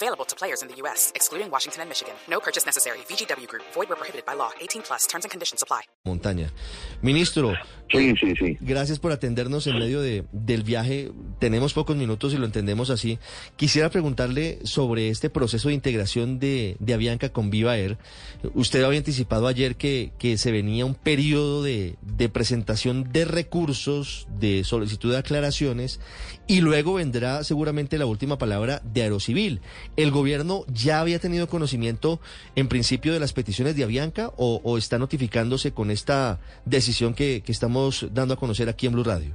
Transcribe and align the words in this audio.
Available 0.00 0.24
to 0.26 0.36
players 0.36 0.62
in 0.62 0.68
the 0.68 0.76
U.S., 0.82 1.10
excluding 1.16 1.50
Washington 1.50 1.80
and 1.82 1.88
Michigan. 1.90 2.14
No 2.30 2.38
purchase 2.38 2.64
necessary. 2.64 2.98
VGW 3.10 3.48
Group. 3.48 3.64
Void 3.74 3.88
where 3.88 3.96
prohibited 3.98 4.24
by 4.24 4.34
law. 4.36 4.50
18 4.60 4.82
plus. 4.82 5.08
Terms 5.08 5.24
and 5.24 5.30
conditions 5.32 5.60
apply. 5.62 5.82
Montaña. 6.04 6.52
Ministro, 7.02 7.54
Sí, 7.90 8.14
sí, 8.20 8.34
sí. 8.38 8.56
gracias 8.60 8.98
por 9.00 9.10
atendernos 9.12 9.66
en 9.66 9.78
medio 9.78 10.00
de, 10.00 10.24
del 10.30 10.62
viaje. 10.62 11.10
Tenemos 11.40 11.72
pocos 11.74 11.96
minutos 11.96 12.32
y 12.32 12.36
lo 12.36 12.46
entendemos 12.46 12.90
así. 12.90 13.18
Quisiera 13.56 13.90
preguntarle 13.90 14.60
sobre 14.64 15.08
este 15.08 15.30
proceso 15.30 15.68
de 15.68 15.74
integración 15.74 16.38
de, 16.38 16.76
de 16.78 16.94
Avianca 16.94 17.30
con 17.30 17.50
Viva 17.50 17.76
Air. 17.76 17.98
Usted 18.54 18.84
había 18.84 18.98
anticipado 18.98 19.48
ayer 19.48 19.74
que, 19.76 20.12
que 20.18 20.38
se 20.38 20.52
venía 20.52 20.84
un 20.86 20.94
periodo 20.94 21.62
de, 21.64 21.96
de 22.02 22.28
presentación 22.28 23.10
de 23.12 23.24
recursos, 23.24 24.28
de 24.38 24.62
solicitud 24.64 25.10
de 25.10 25.18
aclaraciones, 25.18 25.98
y 26.46 26.60
luego 26.60 26.94
vendrá 26.94 27.42
seguramente 27.42 27.98
la 27.98 28.06
última 28.06 28.38
palabra 28.38 28.80
de 28.84 29.02
Aerocivil. 29.02 29.60
¿El 29.96 30.10
gobierno 30.10 30.64
ya 30.72 31.00
había 31.00 31.18
tenido 31.18 31.48
conocimiento 31.48 32.20
en 32.54 32.68
principio 32.68 33.12
de 33.12 33.20
las 33.20 33.32
peticiones 33.32 33.76
de 33.76 33.84
Avianca 33.84 34.30
o, 34.36 34.78
está 34.78 34.98
notificándose 34.98 35.72
con 35.72 35.90
esta 35.90 36.38
decisión 36.64 37.14
que, 37.14 37.42
estamos 37.46 38.06
dando 38.12 38.34
a 38.34 38.36
conocer 38.36 38.68
aquí 38.68 38.86
en 38.86 38.92
Blue 38.92 39.04
Radio? 39.04 39.34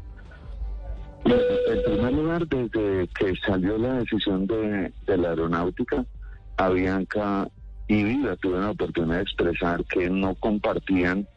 En 1.26 1.84
primer 1.84 2.14
lugar, 2.14 2.48
desde 2.48 3.08
que 3.08 3.34
salió 3.46 3.78
la 3.78 3.96
decisión 3.96 4.48
de, 4.48 4.92
de 5.06 5.18
la 5.18 5.30
aeronáutica, 5.30 6.06
Avianca 6.58 7.50
y 7.88 8.04
Viva 8.04 8.36
tuvieron 8.38 8.66
la 8.66 8.72
oportunidad 8.72 9.18
de 9.18 9.24
expresar 9.24 9.84
que 9.86 10.10
no 10.10 10.36
compartían 10.36 11.28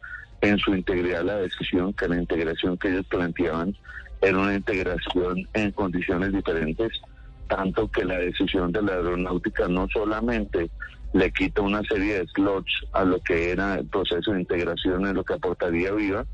en 0.41 0.57
su 0.59 0.75
integridad 0.75 1.23
la 1.23 1.37
decisión, 1.37 1.93
que 1.93 2.07
la 2.07 2.17
integración 2.17 2.77
que 2.77 2.89
ellos 2.89 3.05
planteaban 3.07 3.75
era 4.21 4.37
una 4.37 4.55
integración 4.55 5.47
en 5.53 5.71
condiciones 5.71 6.31
diferentes, 6.31 6.89
tanto 7.47 7.89
que 7.89 8.05
la 8.05 8.17
decisión 8.17 8.71
de 8.71 8.81
la 8.81 8.93
aeronáutica 8.93 9.67
no 9.67 9.87
solamente 9.93 10.69
le 11.13 11.31
quita 11.31 11.61
una 11.61 11.81
serie 11.83 12.19
de 12.19 12.27
slots 12.35 12.71
a 12.93 13.03
lo 13.03 13.19
que 13.21 13.51
era 13.51 13.75
el 13.75 13.87
proceso 13.87 14.31
de 14.31 14.41
integración 14.41 15.05
en 15.07 15.15
lo 15.15 15.23
que 15.23 15.33
aportaría 15.33 15.91
Viva, 15.91 16.25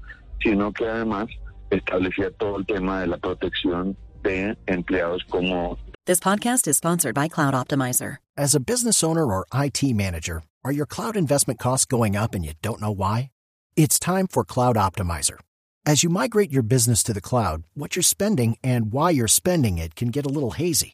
sino 0.42 0.72
que 0.74 0.88
además 0.88 1.28
establecía 1.70 2.32
todo 2.32 2.58
el 2.58 2.66
tema 2.66 3.02
de 3.02 3.08
la 3.08 3.18
protección 3.18 3.96
de 4.24 4.58
empleados 4.68 5.24
como 5.30 5.78
This 6.06 6.20
podcast 6.20 6.68
is 6.68 6.76
sponsored 6.76 7.16
by 7.16 7.30
Cloud 7.30 7.54
Optimizer. 7.54 8.18
As 8.36 8.54
a 8.56 8.60
business 8.60 9.04
owner 9.04 9.26
or 9.26 9.46
IT 9.54 9.84
manager, 9.96 10.44
are 10.66 10.74
your 10.74 10.86
cloud 10.86 11.16
investment 11.16 11.60
costs 11.60 11.86
going 11.86 12.18
up 12.18 12.36
and 12.36 12.44
you 12.44 12.54
don't 12.62 12.82
know 12.82 12.92
why? 12.92 13.30
It's 13.76 13.98
time 13.98 14.28
for 14.28 14.44
Cloud 14.44 14.76
Optimizer. 14.76 15.38
As 15.86 16.04
you 16.04 16.10
migrate 16.10 16.52
your 16.52 16.64
business 16.64 17.04
to 17.04 17.14
the 17.14 17.22
cloud, 17.22 17.64
what 17.74 17.96
you're 17.96 18.04
spending 18.04 18.58
and 18.64 18.92
why 18.92 19.12
you're 19.12 19.28
spending 19.28 19.78
it 19.78 19.96
can 19.96 20.10
get 20.10 20.26
a 20.26 20.30
little 20.30 20.52
hazy. 20.52 20.94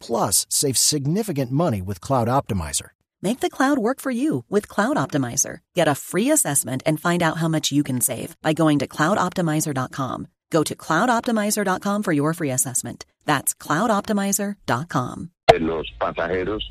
plus 0.00 0.46
save 0.48 0.76
significant 0.76 1.52
money 1.52 1.82
with 1.82 2.00
Cloud 2.00 2.28
Optimizer. 2.28 2.90
Make 3.22 3.40
the 3.40 3.50
cloud 3.50 3.78
work 3.78 4.00
for 4.00 4.10
you 4.10 4.44
with 4.48 4.68
Cloud 4.68 4.96
Optimizer. 4.96 5.58
Get 5.76 5.88
a 5.88 5.94
free 5.94 6.30
assessment 6.30 6.82
and 6.86 6.98
find 6.98 7.22
out 7.22 7.36
how 7.36 7.48
much 7.48 7.70
you 7.70 7.82
can 7.82 8.00
save 8.00 8.34
by 8.42 8.52
going 8.54 8.78
to 8.78 8.86
cloudoptimizer.com. 8.86 10.28
Go 10.50 10.62
to 10.64 10.74
cloudoptimizer.com 10.74 12.02
for 12.02 12.12
your 12.12 12.32
free 12.34 12.50
assessment. 12.50 13.04
That's 13.26 13.54
cloudoptimizer.com. 13.54 15.30
de 15.52 15.58
los 15.60 15.86
pasajeros 15.98 16.62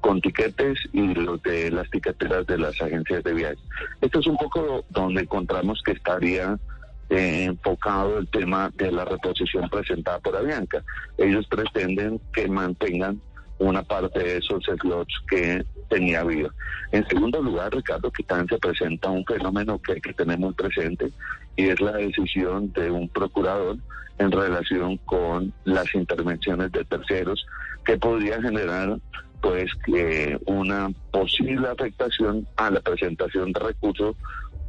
con 0.00 0.20
tiquetes 0.20 0.78
y 0.92 1.14
los 1.14 1.40
de 1.42 1.70
las 1.70 1.88
tiqueteras 1.90 2.46
de 2.46 2.58
las 2.58 2.80
agencias 2.82 3.22
de 3.24 3.32
viajes. 3.32 3.58
Esto 4.00 4.20
es 4.20 4.26
un 4.26 4.36
poco 4.36 4.84
donde 4.90 5.22
encontramos 5.22 5.80
que 5.84 5.92
estaría 5.92 6.58
eh, 7.10 7.44
enfocado 7.44 8.18
el 8.18 8.28
tema 8.28 8.70
de 8.76 8.90
la 8.90 9.04
reposición 9.04 9.68
presentada 9.68 10.18
por 10.20 10.36
Avianca. 10.36 10.82
Ellos 11.18 11.46
pretenden 11.48 12.20
que 12.32 12.48
mantengan 12.48 13.20
una 13.58 13.82
parte 13.82 14.18
de 14.18 14.36
esos 14.38 14.64
slots 14.64 15.14
que 15.28 15.64
tenía 15.88 16.24
Viva. 16.24 16.50
En 16.92 17.06
segundo 17.08 17.40
lugar, 17.40 17.72
Ricardo, 17.72 18.10
que 18.10 18.24
también 18.24 18.48
se 18.48 18.58
presenta 18.58 19.10
un 19.10 19.24
fenómeno 19.24 19.80
que 19.80 19.92
hay 19.92 20.00
que 20.00 20.14
presente 20.56 21.12
y 21.56 21.68
es 21.68 21.80
la 21.80 21.92
decisión 21.92 22.72
de 22.72 22.90
un 22.90 23.08
procurador 23.08 23.76
en 24.18 24.30
relación 24.30 24.96
con 24.98 25.52
las 25.64 25.92
intervenciones 25.94 26.72
de 26.72 26.84
terceros 26.84 27.46
que 27.84 27.96
podría 27.96 28.40
generar 28.40 28.98
pues 29.40 29.70
que 29.84 30.38
una 30.46 30.90
posible 31.10 31.68
afectación 31.68 32.46
a 32.56 32.70
la 32.70 32.80
presentación 32.80 33.52
de 33.52 33.60
recursos 33.60 34.16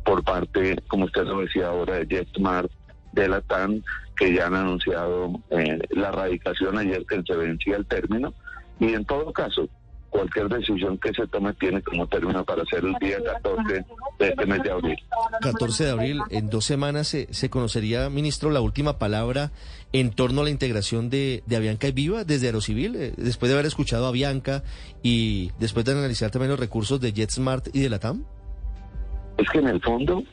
por 0.06 0.24
parte, 0.24 0.78
como 0.88 1.06
usted 1.06 1.24
lo 1.24 1.42
decía 1.42 1.68
ahora, 1.68 1.96
de 1.96 2.06
JetSmart, 2.06 2.72
de 3.12 3.28
la 3.28 3.42
TAN, 3.42 3.84
que 4.16 4.34
ya 4.34 4.48
han 4.48 4.56
anunciado 4.56 5.32
eh, 5.50 5.80
la 5.90 6.12
radicación 6.12 6.78
ayer 6.78 7.06
que 7.06 7.22
se 7.24 7.36
vencía 7.36 7.78
el 7.78 7.86
término. 7.86 8.34
Y 8.80 8.94
en 8.94 9.06
todo 9.06 9.34
caso, 9.34 9.68
cualquier 10.10 10.48
decisión 10.48 10.98
que 10.98 11.12
se 11.14 11.28
tome 11.28 11.54
tiene 11.54 11.82
como 11.82 12.08
término 12.08 12.46
para 12.46 12.64
ser 12.66 12.86
el 12.86 12.94
día 13.02 13.18
14 13.24 13.86
de 14.20 14.30
este 14.30 14.46
mes 14.46 14.64
de 14.64 14.72
abril. 14.72 14.98
14 15.42 15.84
de 15.86 15.92
abril, 15.92 16.22
en 16.30 16.50
dos 16.50 16.66
semanas 16.66 17.08
se, 17.08 17.34
se 17.34 17.50
conocería, 17.50 18.10
ministro, 18.10 18.50
la 18.50 18.62
última 18.62 18.98
palabra 18.98 19.52
en 19.92 20.12
torno 20.12 20.42
a 20.42 20.44
la 20.46 20.50
integración 20.50 21.10
de, 21.10 21.44
de 21.46 21.56
Avianca 21.56 21.88
y 21.88 21.92
Viva 21.92 22.24
desde 22.24 22.48
Aerocivil, 22.48 22.96
eh, 22.96 23.14
después 23.18 23.50
de 23.50 23.56
haber 23.56 23.66
escuchado 23.66 24.06
a 24.06 24.10
Avianca 24.10 24.64
y 25.04 25.52
después 25.60 25.86
de 25.86 25.94
analizar 25.94 26.32
también 26.32 26.52
los 26.52 26.60
recursos 26.60 27.02
de 27.02 27.12
JetSmart 27.12 27.74
y 27.74 27.80
de 27.82 27.90
la 27.90 28.00
TAM. 28.00 28.24
Es 29.38 29.50
que 29.50 29.60
en 29.60 29.68
el 29.68 29.82
fondo, 29.82 30.24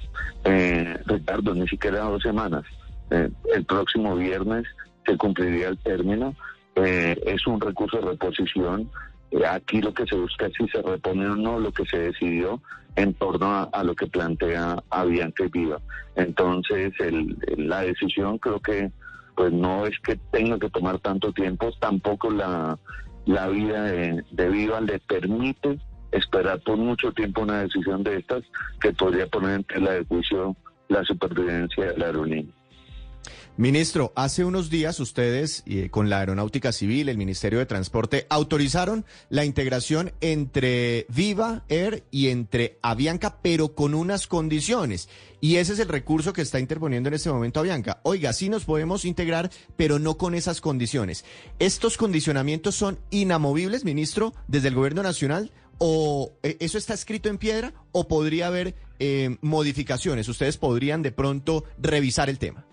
eh, 0.44 0.96
Ricardo, 1.06 1.54
ni 1.54 1.66
siquiera 1.68 2.00
dos 2.04 2.22
semanas. 2.22 2.64
Eh, 3.10 3.28
el 3.54 3.64
próximo 3.64 4.14
viernes 4.16 4.64
se 5.04 5.16
cumpliría 5.16 5.68
el 5.68 5.78
término. 5.78 6.34
Eh, 6.76 7.20
es 7.26 7.46
un 7.46 7.60
recurso 7.60 7.98
de 7.98 8.10
reposición. 8.10 8.90
Eh, 9.32 9.44
aquí 9.46 9.80
lo 9.82 9.92
que 9.92 10.06
se 10.06 10.14
busca 10.16 10.46
es 10.46 10.52
si 10.56 10.68
se 10.68 10.82
repone 10.82 11.26
o 11.26 11.36
no 11.36 11.58
lo 11.58 11.72
que 11.72 11.84
se 11.86 11.98
decidió 11.98 12.60
en 12.96 13.14
torno 13.14 13.68
a, 13.72 13.84
lo 13.84 13.94
que 13.94 14.06
plantea 14.06 14.82
Avianca 14.90 15.44
Viva. 15.50 15.78
Entonces, 16.14 16.92
el- 17.00 17.36
la 17.56 17.80
decisión 17.80 18.38
creo 18.38 18.60
que 18.60 18.90
pues 19.34 19.50
no 19.50 19.86
es 19.86 19.98
que 20.00 20.16
tenga 20.30 20.58
que 20.58 20.68
tomar 20.68 20.98
tanto 20.98 21.32
tiempo, 21.32 21.72
tampoco 21.80 22.30
la, 22.30 22.78
la 23.24 23.48
vida 23.48 23.84
de 23.84 24.48
Viva 24.50 24.78
le 24.82 24.98
permite 24.98 25.78
esperar 26.12 26.60
por 26.60 26.76
mucho 26.76 27.12
tiempo 27.12 27.42
una 27.42 27.62
decisión 27.62 28.02
de 28.02 28.18
estas 28.18 28.42
que 28.80 28.92
podría 28.92 29.26
poner 29.26 29.56
en 29.56 29.64
tela 29.64 29.92
de 29.92 30.06
la 30.88 31.04
supervivencia 31.04 31.86
de 31.86 31.98
la 31.98 32.06
aerolínea. 32.06 32.54
Ministro, 33.58 34.14
hace 34.16 34.46
unos 34.46 34.70
días 34.70 34.98
ustedes, 34.98 35.62
eh, 35.66 35.90
con 35.90 36.08
la 36.08 36.20
Aeronáutica 36.20 36.72
Civil, 36.72 37.10
el 37.10 37.18
Ministerio 37.18 37.58
de 37.58 37.66
Transporte, 37.66 38.26
autorizaron 38.30 39.04
la 39.28 39.44
integración 39.44 40.12
entre 40.22 41.04
Viva 41.10 41.62
Air 41.68 42.02
y 42.10 42.28
entre 42.28 42.78
Avianca, 42.80 43.40
pero 43.42 43.74
con 43.74 43.92
unas 43.92 44.26
condiciones. 44.26 45.10
Y 45.42 45.56
ese 45.56 45.74
es 45.74 45.80
el 45.80 45.88
recurso 45.88 46.32
que 46.32 46.40
está 46.40 46.60
interponiendo 46.60 47.08
en 47.08 47.14
este 47.14 47.30
momento 47.30 47.60
Avianca. 47.60 48.00
Oiga, 48.04 48.32
sí 48.32 48.48
nos 48.48 48.64
podemos 48.64 49.04
integrar, 49.04 49.50
pero 49.76 49.98
no 49.98 50.16
con 50.16 50.34
esas 50.34 50.62
condiciones. 50.62 51.26
¿Estos 51.58 51.98
condicionamientos 51.98 52.74
son 52.74 53.00
inamovibles, 53.10 53.84
ministro, 53.84 54.32
desde 54.48 54.68
el 54.68 54.76
Gobierno 54.76 55.02
Nacional? 55.02 55.52
¿O 55.84 56.30
eh, 56.44 56.58
eso 56.60 56.78
está 56.78 56.94
escrito 56.94 57.28
en 57.28 57.38
piedra? 57.38 57.72
¿O 57.90 58.06
podría 58.06 58.46
haber 58.46 58.76
eh, 59.00 59.36
modificaciones? 59.40 60.28
¿Ustedes 60.28 60.56
podrían 60.56 61.02
de 61.02 61.10
pronto 61.10 61.64
revisar 61.76 62.30
el 62.30 62.38
tema? 62.38 62.64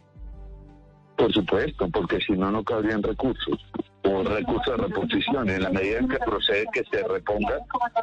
Por 1.18 1.34
supuesto, 1.34 1.90
porque 1.90 2.20
si 2.20 2.34
no, 2.34 2.52
no 2.52 2.64
cabrían 2.64 3.02
recursos 3.02 3.66
o 4.04 4.24
recursos 4.24 4.78
de 4.78 4.84
reposición. 4.84 5.50
En 5.50 5.64
la 5.64 5.72
medida 5.72 5.98
en 5.98 6.08
que 6.08 6.20
procede 6.20 6.66
que 6.72 6.84
se 6.84 7.02
reponga, 7.08 7.58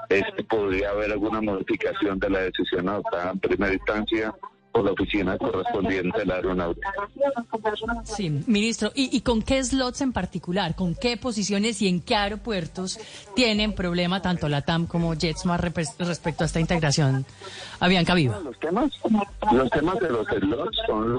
este, 0.09 0.43
podría 0.43 0.91
haber 0.91 1.13
alguna 1.13 1.41
modificación 1.41 2.19
de 2.19 2.29
la 2.29 2.41
decisión 2.41 2.89
adoptada 2.89 3.31
en 3.31 3.39
primera 3.39 3.75
instancia 3.75 4.35
por 4.77 4.85
la 4.85 4.93
oficina 4.93 5.39
correspondiente 5.39 6.19
de 6.19 6.27
la 6.27 6.35
aeronáutica. 6.35 6.93
Sí, 8.05 8.29
ministro, 8.47 8.93
¿y, 8.95 9.21
con 9.23 9.41
qué 9.41 9.65
slots 9.65 10.03
en 10.03 10.13
particular? 10.13 10.75
¿Con 10.75 10.95
qué 10.95 11.17
posiciones 11.17 11.81
y 11.81 11.89
en 11.89 12.03
qué 12.03 12.15
aeropuertos 12.15 12.99
tienen 13.35 13.73
problema 13.73 14.21
tanto 14.21 14.51
la 14.51 14.63
TAM 14.63 14.87
como 14.87 15.15
JetSmart 15.15 15.65
respecto 15.65 16.45
a 16.45 16.47
esta 16.47 16.61
integración 16.61 17.25
Avianca 17.81 18.15
Viva? 18.15 18.39
Los 18.41 18.59
temas, 18.61 18.93
los 19.51 19.71
temas 19.71 19.99
de 19.99 20.11
los 20.11 20.27
slots 20.27 20.79
son 20.87 21.19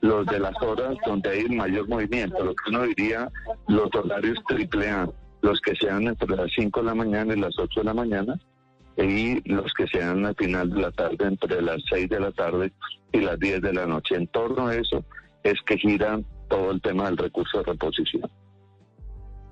los 0.00 0.26
de 0.26 0.38
las 0.38 0.54
horas 0.62 0.96
donde 1.06 1.30
hay 1.30 1.44
mayor 1.50 1.86
movimiento, 1.86 2.42
lo 2.42 2.54
que 2.54 2.70
uno 2.70 2.84
diría 2.84 3.30
los 3.68 3.94
horarios 3.94 4.38
triple 4.48 4.90
A, 4.90 5.08
los 5.42 5.60
que 5.60 5.76
sean 5.76 6.06
entre 6.08 6.34
las 6.34 6.50
5 6.56 6.80
de 6.80 6.86
la 6.86 6.94
mañana 6.94 7.34
y 7.34 7.40
las 7.40 7.58
8 7.58 7.80
de 7.80 7.84
la 7.84 7.94
mañana, 7.94 8.40
y 8.96 9.40
los 9.48 9.72
que 9.74 9.86
sean 9.88 10.24
al 10.24 10.36
final 10.36 10.70
de 10.70 10.80
la 10.80 10.90
tarde 10.92 11.26
entre 11.26 11.60
las 11.62 11.82
6 11.90 12.08
de 12.08 12.20
la 12.20 12.32
tarde 12.32 12.72
y 13.12 13.20
las 13.20 13.38
10 13.38 13.62
de 13.62 13.72
la 13.72 13.86
noche. 13.86 14.14
En 14.14 14.26
torno 14.28 14.68
a 14.68 14.76
eso 14.76 15.04
es 15.42 15.54
que 15.66 15.76
gira 15.78 16.20
todo 16.48 16.70
el 16.70 16.80
tema 16.80 17.06
del 17.06 17.16
recurso 17.16 17.58
de 17.58 17.64
reposición. 17.64 18.30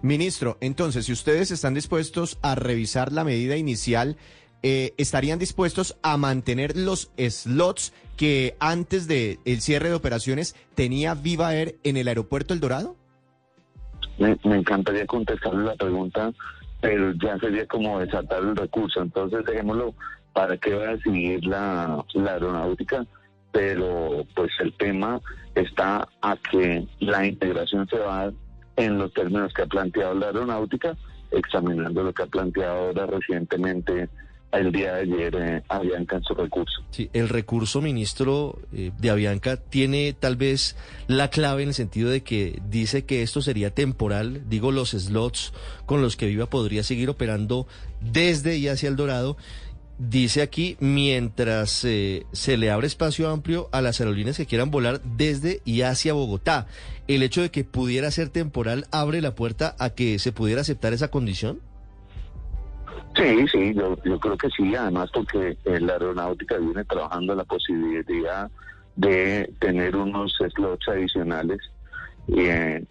Ministro, 0.03 0.59
entonces, 0.61 1.07
si 1.07 1.13
ustedes 1.13 1.51
están 1.51 1.75
dispuestos 1.75 2.39
a 2.43 2.55
revisar 2.57 3.13
la 3.13 3.25
medida 3.25 3.57
inicial, 3.57 4.17
eh, 4.65 4.95
¿estarían 4.97 5.39
dispuestos 5.39 5.97
a 6.03 6.17
mantener 6.17 6.77
los 6.77 7.13
slots 7.17 7.93
que 8.17 8.57
antes 8.59 9.07
del 9.07 9.39
el 9.45 9.61
cierre 9.61 9.89
de 9.89 9.95
operaciones 9.95 10.57
tenía 10.75 11.15
Viva 11.15 11.55
Air 11.55 11.77
en 11.85 11.97
el 11.97 12.09
aeropuerto 12.09 12.53
El 12.53 12.61
Dorado? 12.61 12.97
Me, 14.19 14.37
me 14.45 14.57
encantaría 14.57 15.07
contestarle 15.07 15.65
la 15.65 15.75
pregunta 15.75 16.33
pero 16.83 17.13
ya 17.13 17.39
sería 17.39 17.65
como 17.67 18.01
desatar 18.01 18.43
el 18.43 18.57
recurso. 18.57 19.01
Entonces 19.01 19.47
dejémoslo 19.47 19.95
para 20.35 20.57
que 20.59 20.75
vaya 20.75 20.91
a 20.91 20.99
seguir 20.99 21.47
la, 21.47 22.05
aeronáutica, 22.29 23.07
pero 23.53 24.27
pues 24.35 24.51
el 24.61 24.77
tema 24.77 25.21
está 25.55 26.09
a 26.21 26.37
que 26.37 26.87
la 26.99 27.25
integración 27.25 27.87
se 27.89 27.99
va 27.99 28.33
en 28.77 28.99
los 28.99 29.13
términos 29.15 29.55
que 29.55 29.63
ha 29.63 29.67
planteado 29.67 30.15
la 30.15 30.27
aeronáutica, 30.27 30.97
examinando 31.31 32.03
lo 32.03 32.13
que 32.13 32.25
ha 32.25 32.27
planteado 32.27 32.89
ahora 32.89 33.07
recientemente 33.07 34.09
el 34.53 34.71
día 34.71 34.95
de 34.95 35.01
ayer 35.03 35.35
eh, 35.37 35.63
Avianca 35.69 36.17
en 36.17 36.23
su 36.23 36.35
recurso. 36.35 36.83
Sí, 36.91 37.09
el 37.13 37.29
recurso, 37.29 37.81
ministro, 37.81 38.59
eh, 38.73 38.93
de 38.99 39.11
Avianca 39.11 39.57
tiene 39.57 40.13
tal 40.13 40.37
vez 40.37 40.77
la 41.07 41.29
clave 41.29 41.63
en 41.63 41.69
el 41.69 41.75
sentido 41.75 42.11
de 42.11 42.23
que 42.23 42.61
dice 42.69 43.05
que 43.05 43.23
esto 43.23 43.43
sería 43.43 43.71
temporal, 43.71 44.43
digo, 44.49 44.71
los 44.71 44.91
slots 44.91 45.53
con 45.87 46.03
los 46.03 46.17
que 46.17 46.27
Viva 46.27 46.47
podría 46.47 46.83
seguir 46.83 47.09
operando 47.09 47.67
desde 48.01 48.57
y 48.59 48.69
hacia 48.69 48.89
el 48.89 48.97
Dorado. 48.97 49.37
Dice 49.99 50.43
aquí, 50.43 50.77
mientras 50.81 51.85
eh, 51.85 52.27
se 52.33 52.57
le 52.57 52.71
abre 52.71 52.89
espacio 52.89 53.31
amplio 53.31 53.69
a 53.73 53.81
las 53.83 54.01
aerolíneas 54.01 54.37
que 54.37 54.47
quieran 54.47 54.71
volar 54.71 55.01
desde 55.03 55.61
y 55.65 55.83
hacia 55.83 56.13
Bogotá, 56.13 56.67
¿el 57.09 57.23
hecho 57.23 57.41
de 57.41 57.51
que 57.51 57.63
pudiera 57.63 58.11
ser 58.11 58.29
temporal 58.29 58.87
abre 58.91 59.21
la 59.21 59.35
puerta 59.35 59.77
a 59.79 59.91
que 59.91 60.19
se 60.19 60.33
pudiera 60.33 60.63
aceptar 60.63 60.93
esa 60.93 61.09
condición? 61.09 61.61
Sí, 63.15 63.47
sí, 63.49 63.75
yo, 63.75 63.97
yo 64.05 64.19
creo 64.19 64.37
que 64.37 64.49
sí, 64.51 64.75
además 64.75 65.11
porque 65.13 65.57
la 65.65 65.95
aeronáutica 65.95 66.57
viene 66.57 66.85
trabajando 66.85 67.35
la 67.35 67.45
posibilidad 67.45 68.51
de 68.97 69.53
tener 69.59 69.97
unos 69.97 70.35
slots 70.55 70.89
adicionales 70.89 71.59
y, 72.27 72.43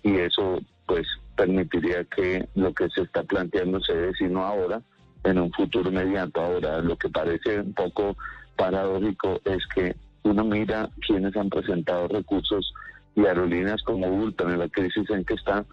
y 0.03 0.17
eso 0.17 0.59
pues 0.85 1.07
permitiría 1.35 2.03
que 2.03 2.47
lo 2.55 2.73
que 2.73 2.89
se 2.89 3.01
está 3.01 3.23
planteando 3.23 3.79
se 3.81 3.93
dé, 3.93 4.13
ahora, 4.35 4.81
en 5.23 5.39
un 5.39 5.51
futuro 5.51 5.89
inmediato. 5.89 6.41
Ahora, 6.41 6.79
lo 6.81 6.95
que 6.97 7.09
parece 7.09 7.61
un 7.61 7.73
poco 7.73 8.15
paradójico 8.55 9.39
es 9.45 9.65
que 9.73 9.95
uno 10.23 10.43
mira 10.43 10.89
quienes 11.05 11.35
han 11.35 11.49
presentado 11.49 12.07
recursos 12.07 12.73
y 13.15 13.25
aerolíneas 13.25 13.81
como 13.83 14.07
Ultra 14.07 14.51
en 14.51 14.59
la 14.59 14.69
crisis 14.69 15.09
en 15.09 15.25
que 15.25 15.33
está, 15.33 15.65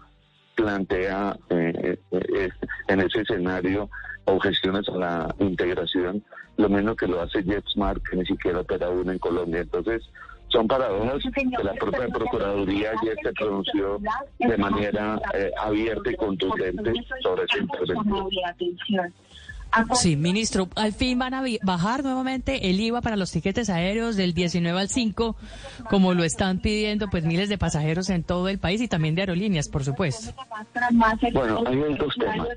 plantea 0.59 1.37
eh, 1.49 1.97
eh, 2.11 2.49
en 2.89 2.99
ese 2.99 3.21
escenario 3.21 3.89
objeciones 4.25 4.87
a 4.89 4.97
la 4.97 5.35
integración, 5.39 6.23
lo 6.57 6.69
mismo 6.69 6.95
que 6.95 7.07
lo 7.07 7.21
hace 7.21 7.43
JetSmart, 7.43 8.03
que 8.03 8.17
ni 8.17 8.25
siquiera 8.25 8.59
opera 8.59 8.89
uno 8.89 9.11
en 9.11 9.19
Colombia. 9.19 9.61
Entonces, 9.61 10.03
son 10.49 10.67
paradojas 10.67 11.23
que 11.33 11.63
la 11.63 11.73
propia 11.73 12.07
Procuraduría 12.07 12.91
ayer 13.01 13.15
se 13.23 13.31
pronunció 13.33 13.99
de 14.39 14.57
manera 14.57 15.19
eh, 15.33 15.51
abierta 15.57 16.11
y 16.11 16.15
contundente 16.15 16.93
sobre 17.21 17.43
esa 17.45 17.57
intervención. 17.59 19.13
Sí, 19.93 20.15
ministro, 20.15 20.67
al 20.75 20.93
fin 20.93 21.19
van 21.19 21.33
a 21.33 21.43
bajar 21.63 22.03
nuevamente 22.03 22.69
el 22.69 22.79
IVA 22.79 23.01
para 23.01 23.15
los 23.15 23.31
tiquetes 23.31 23.69
aéreos 23.69 24.15
del 24.15 24.33
19 24.33 24.79
al 24.79 24.89
5, 24.89 25.35
como 25.89 26.13
lo 26.13 26.23
están 26.23 26.59
pidiendo 26.59 27.07
pues 27.09 27.23
miles 27.23 27.49
de 27.49 27.57
pasajeros 27.57 28.09
en 28.09 28.23
todo 28.23 28.47
el 28.49 28.59
país 28.59 28.81
y 28.81 28.87
también 28.87 29.15
de 29.15 29.21
aerolíneas, 29.21 29.69
por 29.69 29.83
supuesto. 29.83 30.33
Bueno, 31.33 31.63
hay 31.65 31.77
dos 31.97 32.15
temas. 32.17 32.47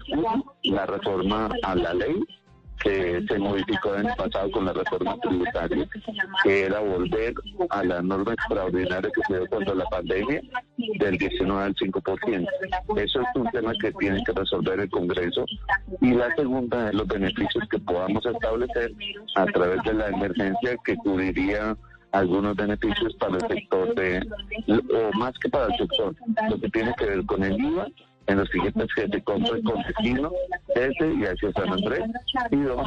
la 0.63 0.87
reforma 0.87 1.51
a 1.63 1.75
la 1.75 1.95
ley 1.95 2.25
que 2.83 3.25
se 3.29 3.39
modificó 3.39 3.95
en 3.95 4.07
el 4.07 4.15
pasado 4.17 4.51
con 4.51 4.65
la 4.65 4.73
reforma 4.73 5.17
tributaria, 5.21 5.89
que 6.43 6.63
era 6.63 6.81
volver 6.81 7.35
a 7.71 7.85
la 7.85 8.03
norma 8.03 8.33
extraordinaria 8.33 9.11
que 9.15 9.21
se 9.29 9.39
dio 9.39 9.47
cuando 9.49 9.75
la 9.75 9.85
pandemia 9.85 10.43
del 10.99 11.19
19 11.19 11.65
al 11.65 11.75
5%. 11.75 12.49
Eso 12.97 13.21
es 13.21 13.27
un 13.35 13.51
tema 13.51 13.73
que 13.81 13.93
tiene 13.93 14.23
que 14.25 14.33
resolver 14.33 14.81
el 14.81 14.91
Congreso. 14.91 15.45
Y 16.01 16.13
la 16.13 16.35
segunda 16.35 16.89
es 16.89 16.95
los 16.95 17.07
beneficios 17.07 17.65
que 17.71 17.79
podamos 17.79 18.25
establecer 18.25 18.93
a 19.37 19.47
través 19.47 19.83
de 19.85 19.95
la 19.95 20.09
emergencia 20.09 20.77
que 20.85 20.97
cubriría 20.97 21.77
algunos 22.13 22.55
beneficios 22.57 23.15
para 23.17 23.37
el 23.37 23.49
sector 23.49 23.95
de, 23.95 24.21
o 24.69 25.19
más 25.19 25.33
que 25.39 25.49
para 25.49 25.67
el 25.67 25.79
sector, 25.79 26.15
lo 26.51 26.61
que 26.61 26.69
tiene 26.69 26.95
que 26.99 27.07
ver 27.07 27.25
con 27.25 27.43
el 27.43 27.59
IVA 27.59 27.87
en 28.27 28.39
los 28.39 28.49
siguientes 28.49 28.89
siete 28.95 29.23
compras 29.23 29.61
con 29.65 29.83
destino 29.83 30.33
desde 30.75 31.15
y 31.15 31.25
hacia 31.25 31.53
San 31.53 31.73
Andrés. 31.73 32.03
Y 32.51 32.57
dos, 32.57 32.87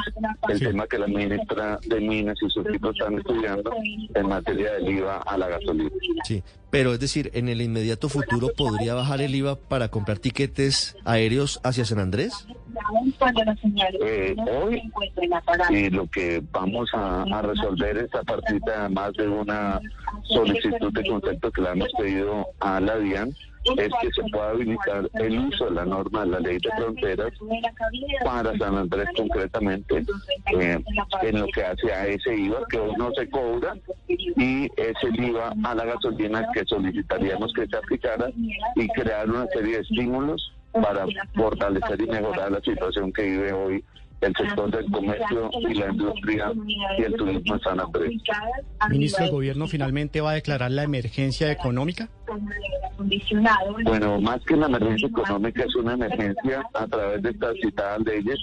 el 0.50 0.60
tema 0.60 0.88
que 0.88 1.00
la 1.00 1.08
ministra 1.08 1.80
de 1.86 2.00
Minas 2.00 2.38
y 2.42 2.50
sus 2.50 2.66
equipos 2.66 2.96
están 2.98 3.18
estudiando 3.18 3.72
en 4.14 4.28
materia 4.28 4.74
del 4.74 4.90
IVA 4.90 5.18
a 5.18 5.38
la 5.38 5.48
gasolina. 5.48 5.92
Sí, 6.24 6.44
pero 6.70 6.94
es 6.94 7.00
decir, 7.00 7.32
en 7.34 7.50
el 7.50 7.62
inmediato 7.62 8.10
futuro 8.10 8.50
podría 8.56 8.94
bajar 8.94 9.22
el 9.22 9.36
IVA 9.36 9.56
para 9.56 9.90
comprar 9.90 10.20
tiquetes 10.20 10.96
aéreos 11.06 11.60
hacia 11.64 11.86
San 11.86 12.00
Andrés. 12.00 12.48
Eh, 14.02 14.36
hoy 14.52 14.82
y 15.70 15.90
lo 15.90 16.08
que 16.08 16.44
vamos 16.52 16.90
a, 16.94 17.24
a 17.24 17.42
resolver 17.42 17.98
es 17.98 18.14
a 18.14 18.24
partir 18.24 18.60
de 18.62 18.90
más 18.90 19.14
de 19.14 19.28
una 19.28 19.80
solicitud 20.24 20.92
de 20.92 21.08
concepto 21.08 21.52
que 21.52 21.62
le 21.62 21.70
hemos 21.70 21.92
pedido 21.94 22.48
a 22.60 22.80
la 22.80 22.98
DIAN 22.98 23.34
es 23.78 23.90
que 24.02 24.12
se 24.12 24.30
pueda 24.32 24.50
habilitar 24.50 25.10
el 25.16 25.40
uso 25.40 25.66
de 25.66 25.72
la 25.72 25.86
norma 25.86 26.26
de 26.26 26.32
la 26.32 26.40
ley 26.40 26.58
de 26.60 26.72
fronteras 26.78 27.32
para 28.24 28.58
San 28.58 28.78
Andrés 28.78 29.10
concretamente 29.16 30.06
eh, 30.60 30.80
en 31.22 31.40
lo 31.40 31.48
que 31.48 31.64
hace 31.64 31.92
a 31.92 32.08
ese 32.08 32.36
IVA 32.36 32.60
que 32.70 32.80
hoy 32.80 32.94
no 32.98 33.12
se 33.14 33.30
cobra 33.30 33.76
y 34.08 34.66
ese 34.78 35.08
IVA 35.14 35.54
a 35.64 35.76
la 35.76 35.86
gasolina 35.86 36.48
que 36.54 36.64
solicitaríamos 36.66 37.54
que 37.54 37.68
se 37.68 37.78
aplicara 37.78 38.30
y 38.76 38.88
crear 38.90 39.30
una 39.30 39.48
serie 39.48 39.78
de 39.78 39.82
estímulos 39.82 40.54
para 40.72 41.06
fortalecer 41.36 42.02
y 42.02 42.08
mejorar 42.08 42.52
la 42.52 42.62
situación 42.62 43.12
que 43.14 43.24
vive 43.24 43.54
hoy 43.54 43.84
el 44.22 44.34
sector 44.36 44.72
del 44.72 44.92
comercio 44.92 45.50
y 45.60 45.74
la 45.74 45.88
industria 45.90 46.52
y 46.98 47.04
el 47.04 47.14
turismo 47.16 47.56
en 47.56 47.62
San 47.62 47.80
Andrés. 47.80 48.12
Ministro, 48.90 49.26
¿el 49.26 49.32
gobierno 49.32 49.68
finalmente 49.68 50.22
va 50.22 50.32
a 50.32 50.34
declarar 50.36 50.72
la 50.72 50.84
emergencia 50.84 51.52
económica? 51.52 52.10
Bueno, 53.84 54.20
más 54.22 54.42
que 54.46 54.54
una 54.54 54.68
emergencia 54.68 55.08
económica, 55.08 55.64
es 55.64 55.76
una 55.76 55.94
emergencia 55.94 56.64
a 56.74 56.88
través 56.88 57.22
de 57.22 57.30
estas 57.30 57.56
citadas 57.62 58.00
leyes 58.02 58.40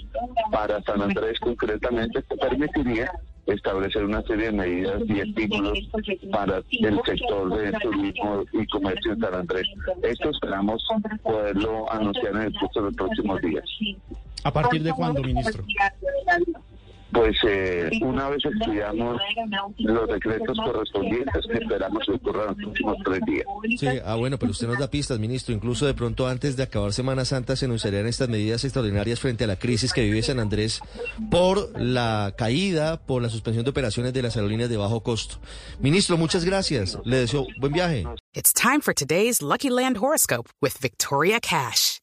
para 0.51 0.81
San 0.83 1.01
Andrés 1.01 1.39
concretamente 1.39 2.23
que 2.23 2.35
permitiría 2.35 3.11
establecer 3.45 4.05
una 4.05 4.21
serie 4.23 4.45
de 4.45 4.51
medidas 4.53 5.01
y 5.05 5.19
estímulos 5.19 5.79
para 6.31 6.57
el 6.57 7.01
sector 7.05 7.57
de 7.57 7.71
turismo 7.79 8.43
y 8.53 8.65
comercio 8.67 9.13
en 9.13 9.19
San 9.19 9.33
Andrés. 9.35 9.67
Esto 10.01 10.29
esperamos 10.29 10.83
poderlo 11.21 11.91
anunciar 11.91 12.35
en 12.35 12.41
el 12.43 12.53
curso 12.53 12.79
de 12.79 12.85
los 12.85 12.95
próximos 12.95 13.41
días. 13.41 13.65
¿A 14.43 14.51
partir 14.51 14.83
de 14.83 14.91
cuándo, 14.91 15.21
ministro? 15.21 15.63
Pues 17.13 17.35
eh, 17.47 17.89
una 18.01 18.29
vez 18.29 18.43
estudiamos 18.43 19.21
los 19.77 20.07
decretos 20.07 20.57
correspondientes 20.57 21.45
que 21.47 21.57
esperamos 21.59 22.03
que 22.05 22.11
ocurran 22.13 22.47
los 22.47 22.55
próximos 22.57 22.97
tres 23.05 23.19
días. 23.25 23.45
Sí, 23.77 23.87
ah, 24.03 24.15
bueno, 24.15 24.39
pero 24.39 24.51
usted 24.51 24.67
nos 24.67 24.79
da 24.79 24.89
pistas, 24.89 25.19
ministro. 25.19 25.53
Incluso 25.53 25.85
de 25.85 25.93
pronto 25.93 26.27
antes 26.27 26.55
de 26.55 26.63
acabar 26.63 26.93
Semana 26.93 27.25
Santa 27.25 27.55
se 27.55 27.65
anunciarían 27.65 28.07
estas 28.07 28.29
medidas 28.29 28.63
extraordinarias 28.63 29.19
frente 29.19 29.43
a 29.43 29.47
la 29.47 29.57
crisis 29.57 29.93
que 29.93 30.01
vive 30.01 30.21
San 30.23 30.39
Andrés 30.39 30.81
por 31.29 31.79
la 31.79 32.33
caída, 32.37 32.97
por 33.05 33.21
la 33.21 33.29
suspensión 33.29 33.63
de 33.63 33.71
operaciones 33.71 34.13
de 34.13 34.21
las 34.21 34.35
aerolíneas 34.35 34.69
de 34.69 34.77
bajo 34.77 35.01
costo. 35.03 35.35
Ministro, 35.79 36.17
muchas 36.17 36.45
gracias. 36.45 36.97
Le 37.05 37.17
deseo 37.17 37.45
buen 37.59 37.73
viaje. 37.73 38.05
It's 38.33 38.53
time 38.53 38.81
for 38.81 38.93
today's 38.93 39.41
Lucky 39.41 39.69
Land 39.69 39.97
Horoscope 39.97 40.49
with 40.61 40.77
Victoria 40.81 41.39
Cash. 41.39 42.02